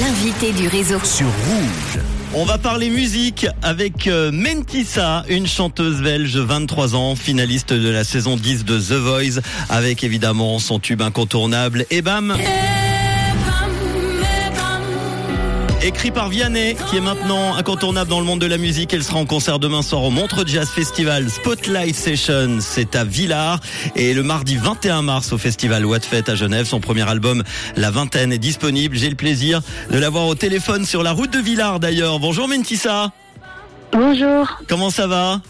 [0.00, 0.98] L'invité du réseau.
[1.04, 2.00] sur Rouge.
[2.34, 7.90] On va parler musique avec euh, Mentissa, une chanteuse belge de 23 ans, finaliste de
[7.90, 12.34] la saison 10 de The Voice, avec évidemment son tube incontournable et bam
[15.84, 18.94] Écrit par Vianney, qui est maintenant incontournable dans le monde de la musique.
[18.94, 22.58] Elle sera en concert demain soir au Montre Jazz Festival Spotlight Session.
[22.60, 23.58] C'est à Villars.
[23.96, 26.66] Et le mardi 21 mars au festival What Fête à Genève.
[26.66, 27.42] Son premier album,
[27.74, 28.96] La Vingtaine, est disponible.
[28.96, 29.60] J'ai le plaisir
[29.90, 32.20] de l'avoir au téléphone sur la route de Villars d'ailleurs.
[32.20, 33.10] Bonjour Mentissa.
[33.90, 34.58] Bonjour.
[34.68, 35.40] Comment ça va?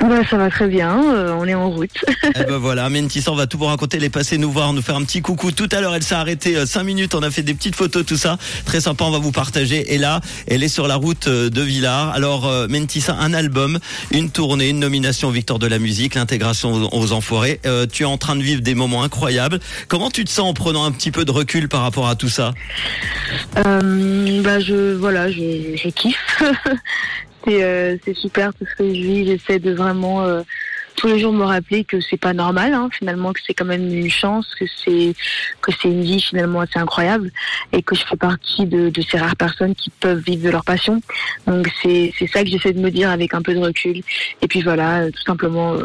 [0.00, 1.90] Bah, ça va très bien, euh, on est en route.
[2.36, 3.96] Eh ben voilà, Mentissa, on va tout vous raconter.
[3.96, 5.50] Elle est passée nous voir, nous faire un petit coucou.
[5.50, 7.14] Tout à l'heure, elle s'est arrêtée 5 minutes.
[7.14, 8.38] On a fait des petites photos, tout ça.
[8.64, 9.92] Très sympa, on va vous partager.
[9.92, 12.10] Et là, elle est sur la route euh, de Villars.
[12.10, 13.78] Alors, euh, Mentissa, un album,
[14.12, 17.60] une tournée, une nomination au Victor de la musique, l'intégration aux, aux Enfoirés.
[17.66, 19.58] Euh, tu es en train de vivre des moments incroyables.
[19.88, 22.28] Comment tu te sens en prenant un petit peu de recul par rapport à tout
[22.28, 22.54] ça?
[23.66, 26.42] Euh, bah, je, voilà, je, je kiffe.
[27.44, 29.26] c'est, euh, c'est super tout ce que je vis.
[29.26, 30.42] J'essaie de vraiment euh,
[30.96, 33.92] tous les jours me rappeler que c'est pas normal, hein, finalement, que c'est quand même
[33.92, 35.14] une chance, que c'est
[35.60, 37.30] que c'est une vie finalement assez incroyable
[37.72, 41.00] et que je fais partie de, ces rares personnes qui peuvent vivre de leur passion.
[41.46, 44.02] Donc c'est, ça que j'essaie de me dire avec un peu de recul.
[44.42, 45.76] Et puis voilà, euh, tout simplement.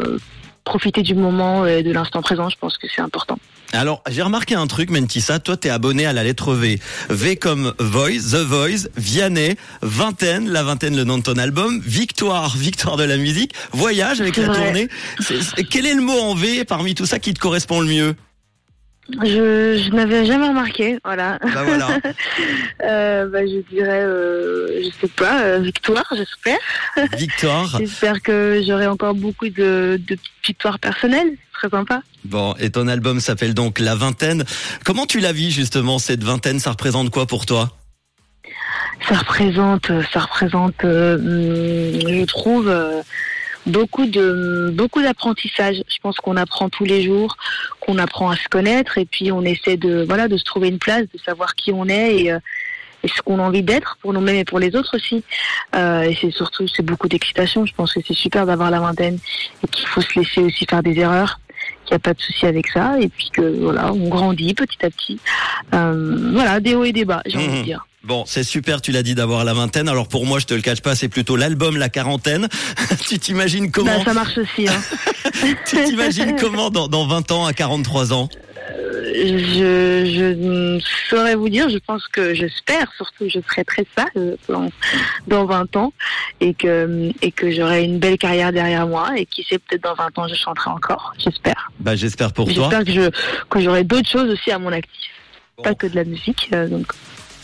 [0.64, 3.38] Profiter du moment et de l'instant présent, je pense que c'est important.
[3.72, 5.38] Alors, j'ai remarqué un truc, Mentissa.
[5.38, 6.78] Toi, t'es abonné à la lettre V.
[7.10, 12.56] V comme Voice, The Voice, Vianney, Vingtaine, la vingtaine, le nom de ton album, Victoire,
[12.56, 14.54] Victoire de la musique, Voyage avec la Ouais.
[14.54, 14.88] tournée.
[15.70, 18.14] Quel est le mot en V parmi tout ça qui te correspond le mieux?
[19.22, 21.38] Je, je n'avais jamais remarqué, voilà.
[21.42, 21.88] Bah voilà.
[22.84, 26.58] Euh, bah, je dirais, euh, je sais pas, euh, victoire, j'espère.
[27.16, 27.66] Victoire.
[27.78, 31.32] J'espère que j'aurai encore beaucoup de, de victoires personnelles.
[31.54, 32.02] Très sympa.
[32.24, 34.44] Bon, et ton album s'appelle donc La Vingtaine.
[34.84, 36.60] Comment tu la vis justement cette vingtaine?
[36.60, 37.72] Ça représente quoi pour toi?
[39.08, 43.02] Ça représente, ça représente, euh, je trouve, euh,
[43.66, 45.82] beaucoup de beaucoup d'apprentissage.
[45.88, 47.36] Je pense qu'on apprend tous les jours,
[47.80, 50.78] qu'on apprend à se connaître, et puis on essaie de voilà de se trouver une
[50.78, 52.38] place, de savoir qui on est et, euh,
[53.02, 55.24] et ce qu'on a envie d'être pour nous-mêmes et pour les autres aussi.
[55.74, 57.66] Euh, et c'est surtout c'est beaucoup d'excitation.
[57.66, 59.18] Je pense que c'est super d'avoir la vingtaine
[59.64, 61.40] et qu'il faut se laisser aussi faire des erreurs.
[61.84, 64.84] Qu'il n'y a pas de souci avec ça et puis que voilà on grandit petit
[64.84, 65.20] à petit.
[65.72, 67.86] Euh, voilà des hauts et des bas, j'ai envie de dire.
[68.06, 69.88] Bon, c'est super, tu l'as dit d'avoir la vingtaine.
[69.88, 72.48] Alors pour moi, je te le cache pas, c'est plutôt l'album La Quarantaine.
[73.08, 74.68] tu t'imagines comment Bah, ça marche aussi.
[74.68, 74.80] Hein.
[75.66, 78.28] Tu t'imagines comment dans, dans 20 ans à 43 ans
[79.14, 80.78] je, je ne
[81.10, 81.68] saurais vous dire.
[81.68, 84.70] Je pense que j'espère surtout je serai très sage dans,
[85.26, 85.92] dans 20 ans
[86.40, 89.94] et que, et que j'aurai une belle carrière derrière moi et qui sait peut-être dans
[89.94, 91.12] 20 ans je chanterai encore.
[91.18, 91.70] J'espère.
[91.80, 92.68] Bah j'espère pour toi.
[92.70, 93.10] J'espère que je
[93.48, 95.10] que j'aurai d'autres choses aussi à mon actif,
[95.56, 95.62] Bon.
[95.64, 96.48] pas que de la musique.
[96.52, 96.86] euh, donc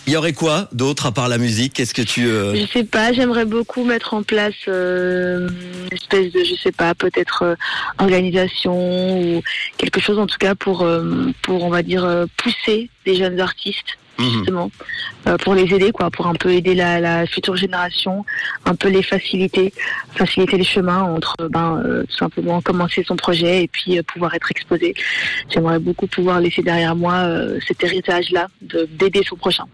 [0.06, 1.74] Il y aurait quoi d'autre à part la musique?
[1.74, 3.12] Qu'est-ce que tu euh, je sais pas.
[3.12, 7.54] J'aimerais beaucoup mettre en place euh, une espèce de je sais pas peut-être euh,
[7.98, 9.42] organisation ou
[9.76, 13.98] quelque chose en tout cas pour euh, pour on va dire pousser des jeunes artistes
[14.18, 14.30] mhm.
[14.30, 14.70] justement
[15.26, 18.24] euh, pour les aider quoi pour un peu aider la, la future génération
[18.64, 19.72] un peu les faciliter
[20.14, 24.34] faciliter les chemins entre ben euh, tout simplement commencer son projet et puis euh, pouvoir
[24.34, 24.94] être exposé
[25.52, 27.26] j'aimerais beaucoup pouvoir laisser derrière moi
[27.66, 29.64] cet héritage là de d'aider son prochain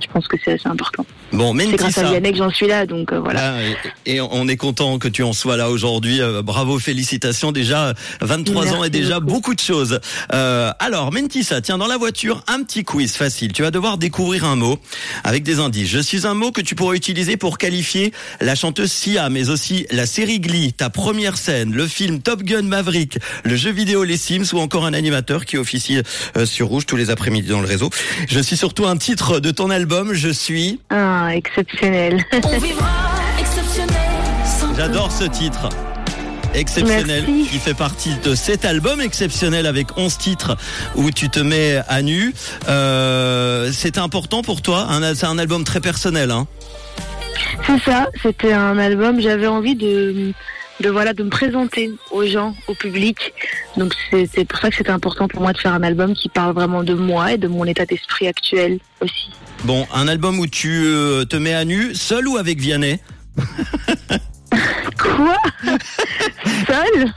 [0.00, 2.04] je pense que c'est assez important Bon, c'est grâce à.
[2.04, 3.62] Vianney que j'en suis là donc voilà Ah,
[4.06, 6.20] et, et on est content que tu en sois là aujourd'hui.
[6.42, 7.52] Bravo, félicitations.
[7.52, 9.38] Déjà, 23 ans et déjà beaucoup.
[9.38, 10.00] beaucoup de choses.
[10.30, 13.52] Alors, Mentissa, tiens, dans la voiture, un petit quiz facile.
[13.52, 14.78] Tu vas devoir découvrir un mot
[15.24, 15.88] avec des indices.
[15.88, 19.86] Je suis un mot que tu pourras utiliser pour qualifier la chanteuse Sia, mais aussi
[19.90, 24.16] la série Glee, ta première scène, le film Top Gun Maverick, le jeu vidéo Les
[24.16, 26.02] Sims ou encore un animateur qui officie
[26.36, 27.90] euh, sur Rouge tous les après-midi dans le réseau.
[28.28, 30.12] Je suis surtout un titre de ton album.
[30.12, 30.80] Je suis...
[30.90, 33.96] ah exceptionnel On vivra exceptionnel.
[34.44, 35.68] sans J'adore ce titre.
[36.58, 37.50] Exceptionnel, Merci.
[37.50, 40.56] qui fait partie de cet album exceptionnel avec 11 titres
[40.96, 42.34] où tu te mets à nu.
[42.68, 46.32] Euh, C'était important pour toi C'est un album très personnel.
[46.32, 46.48] Hein
[47.64, 50.32] C'est ça, c'était un album, j'avais envie de,
[50.80, 53.32] de voilà de me présenter aux gens, au public.
[53.76, 56.28] Donc c'est c'est pour ça que c'était important pour moi de faire un album qui
[56.28, 59.30] parle vraiment de moi et de mon état d'esprit actuel aussi.
[59.62, 62.98] bon, un album où tu euh, te mets à nu, seul ou avec Vianney?
[64.98, 65.36] Quoi
[66.66, 67.12] Seul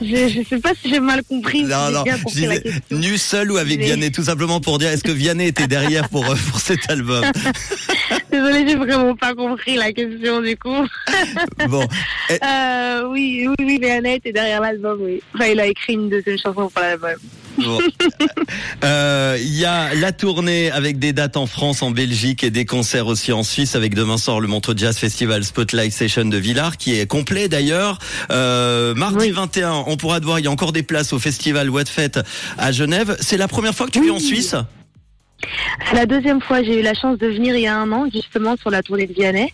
[0.00, 1.62] je, je sais pas si j'ai mal compris.
[1.64, 4.78] Non, non, bien je compris disais nu seul ou avec Mais- Vianney, tout simplement pour
[4.78, 7.24] dire est-ce que Vianney était derrière pour, euh, pour cet album
[8.30, 10.86] Désolée, j'ai vraiment pas compris la question du coup.
[11.68, 11.86] Bon,
[12.30, 15.22] Euh, oui, oui, oui, Annette est derrière l'album, oui.
[15.34, 17.14] Enfin, il a écrit une deuxième chanson pour l'album.
[17.58, 17.78] Bon.
[18.84, 22.64] Euh, Il y a la tournée avec des dates en France, en Belgique et des
[22.64, 26.76] concerts aussi en Suisse avec demain soir le Montreux Jazz Festival Spotlight Session de Villars
[26.76, 27.98] qui est complet d'ailleurs.
[28.30, 29.30] Euh, mardi Oui.
[29.30, 32.20] 21, on pourra te voir, il y a encore des places au festival What Fête
[32.58, 33.16] à Genève.
[33.20, 34.54] C'est la première fois que tu vis en Suisse?
[35.88, 36.62] C'est la deuxième fois.
[36.62, 39.06] J'ai eu la chance de venir il y a un an, justement, sur la tournée
[39.06, 39.52] de Vianney.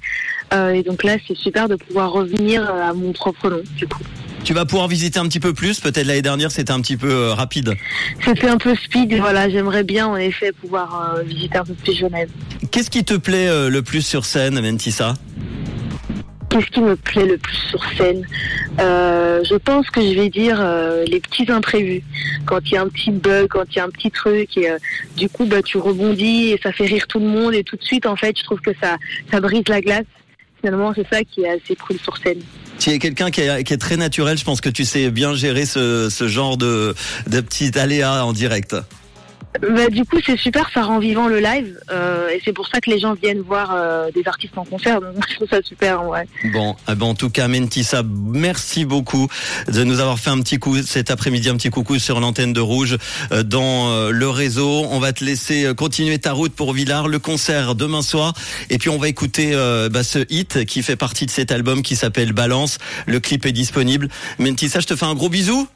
[0.52, 3.86] Euh, et donc là, c'est super de pouvoir revenir euh, à mon propre nom, du
[3.86, 4.02] coup.
[4.50, 7.08] Tu vas pouvoir visiter un petit peu plus, peut-être l'année dernière c'était un petit peu
[7.08, 7.76] euh, rapide.
[8.24, 11.94] C'était un peu speed, voilà, j'aimerais bien, en effet, pouvoir euh, visiter un peu plus
[11.94, 12.28] Genève.
[12.72, 15.14] Qu'est-ce qui te plaît euh, le plus sur scène, Mentissa?
[16.48, 18.26] Qu'est-ce qui me plaît le plus sur scène?
[18.76, 20.60] Je pense que je vais dire
[21.06, 22.02] les petits imprévus.
[22.44, 24.68] Quand il y a un petit bug, quand il y a un petit truc, et
[25.16, 27.54] du coup, bah, tu rebondis et ça fait rire tout le monde.
[27.54, 28.96] Et tout de suite, en fait, je trouve que ça,
[29.30, 30.06] ça brise la glace.
[30.60, 32.40] Finalement, c'est ça qui est assez cool sur scène.
[32.80, 36.08] Tu es quelqu'un qui est, très naturel, je pense que tu sais bien gérer ce,
[36.08, 36.94] ce genre de,
[37.26, 38.74] de petits aléas en direct.
[39.60, 41.76] Bah, du coup, c'est super, ça rend vivant le live.
[41.90, 45.00] euh, et c'est pour ça que les gens viennent voir euh, des artistes en concert.
[45.00, 46.24] Donc, je trouve ça super, ouais.
[46.52, 49.26] Bon, eh ben, en tout cas, Mentissa, merci beaucoup
[49.66, 52.60] de nous avoir fait un petit coup cet après-midi, un petit coucou sur l'antenne de
[52.60, 52.96] Rouge
[53.32, 54.86] euh, dans euh, le réseau.
[54.90, 58.34] On va te laisser euh, continuer ta route pour Villars, le concert demain soir,
[58.70, 61.82] et puis on va écouter euh, bah, ce hit qui fait partie de cet album
[61.82, 62.78] qui s'appelle Balance.
[63.06, 64.08] Le clip est disponible.
[64.38, 65.66] Mentissa, je te fais un gros bisou,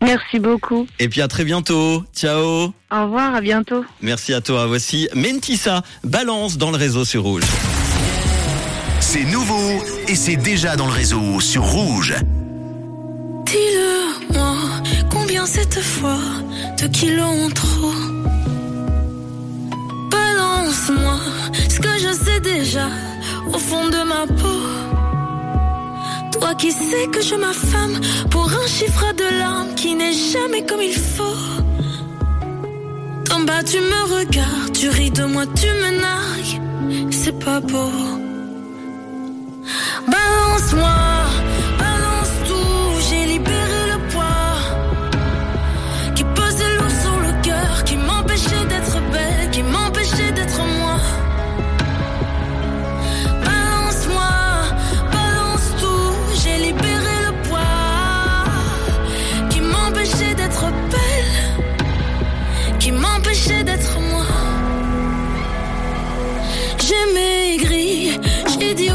[0.00, 0.86] Merci beaucoup.
[0.98, 2.04] et puis à très bientôt.
[2.14, 2.72] Ciao.
[2.90, 3.84] Au revoir, à bientôt.
[4.00, 4.66] Merci à toi.
[4.66, 7.42] Voici Mentissa, Balance dans le réseau sur Rouge.
[9.00, 12.14] C'est nouveau et c'est déjà dans le réseau sur Rouge.
[13.46, 14.54] Dis-le-moi,
[15.10, 16.18] combien cette fois
[16.80, 17.92] de kilos en trop?
[20.10, 21.18] Balance-moi
[21.68, 22.88] ce que je sais déjà
[23.52, 24.97] au fond de ma peau.
[26.40, 28.00] Toi qui sais que je m'affame
[28.30, 31.44] pour un chiffre de larmes qui n'est jamais comme il faut.
[33.28, 37.90] D'en bas tu me regardes, tu ris de moi, tu me nargues, c'est pas beau.
[40.06, 41.17] Balance-moi,